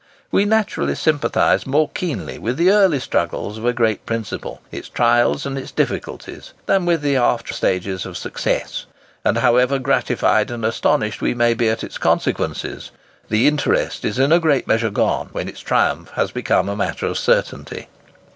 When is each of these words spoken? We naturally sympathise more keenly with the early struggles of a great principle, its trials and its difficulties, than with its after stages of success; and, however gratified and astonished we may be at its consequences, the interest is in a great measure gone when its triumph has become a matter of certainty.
We 0.31 0.45
naturally 0.45 0.95
sympathise 0.95 1.67
more 1.67 1.89
keenly 1.89 2.39
with 2.39 2.57
the 2.57 2.71
early 2.71 2.99
struggles 2.99 3.59
of 3.59 3.65
a 3.65 3.71
great 3.71 4.03
principle, 4.07 4.59
its 4.71 4.89
trials 4.89 5.45
and 5.45 5.59
its 5.59 5.69
difficulties, 5.69 6.53
than 6.65 6.87
with 6.87 7.05
its 7.05 7.19
after 7.19 7.53
stages 7.53 8.03
of 8.03 8.17
success; 8.17 8.87
and, 9.23 9.37
however 9.37 9.77
gratified 9.77 10.49
and 10.49 10.65
astonished 10.65 11.21
we 11.21 11.35
may 11.35 11.53
be 11.53 11.69
at 11.69 11.83
its 11.83 11.99
consequences, 11.99 12.89
the 13.29 13.47
interest 13.47 14.03
is 14.03 14.17
in 14.17 14.31
a 14.31 14.39
great 14.39 14.65
measure 14.65 14.89
gone 14.89 15.29
when 15.33 15.47
its 15.47 15.59
triumph 15.59 16.09
has 16.15 16.31
become 16.31 16.67
a 16.67 16.75
matter 16.75 17.05
of 17.05 17.19
certainty. 17.19 17.87